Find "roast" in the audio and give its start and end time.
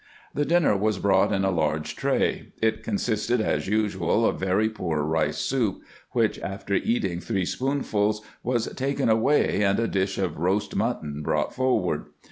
10.39-10.75